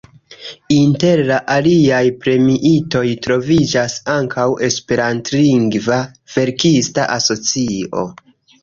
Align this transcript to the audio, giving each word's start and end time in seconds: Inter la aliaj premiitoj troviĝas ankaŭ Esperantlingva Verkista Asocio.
Inter 0.75 1.21
la 1.31 1.37
aliaj 1.55 1.99
premiitoj 2.23 3.03
troviĝas 3.27 3.99
ankaŭ 4.17 4.49
Esperantlingva 4.71 6.03
Verkista 6.39 7.11
Asocio. 7.21 8.11